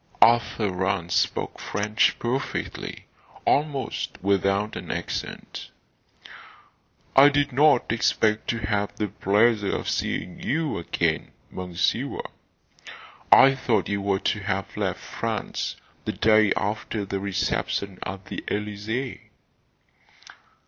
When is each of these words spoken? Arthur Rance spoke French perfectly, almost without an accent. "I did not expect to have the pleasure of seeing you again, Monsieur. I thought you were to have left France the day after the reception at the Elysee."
Arthur 0.19 0.71
Rance 0.73 1.13
spoke 1.13 1.59
French 1.59 2.17
perfectly, 2.17 3.05
almost 3.45 4.17
without 4.23 4.75
an 4.75 4.89
accent. 4.89 5.69
"I 7.15 7.29
did 7.29 7.53
not 7.53 7.91
expect 7.91 8.47
to 8.47 8.65
have 8.65 8.95
the 8.95 9.09
pleasure 9.09 9.75
of 9.75 9.87
seeing 9.87 10.39
you 10.41 10.79
again, 10.79 11.33
Monsieur. 11.51 12.17
I 13.31 13.53
thought 13.53 13.89
you 13.89 14.01
were 14.01 14.17
to 14.21 14.39
have 14.39 14.75
left 14.75 14.99
France 15.01 15.75
the 16.05 16.13
day 16.13 16.51
after 16.57 17.05
the 17.05 17.19
reception 17.19 17.99
at 18.01 18.25
the 18.25 18.43
Elysee." 18.47 19.29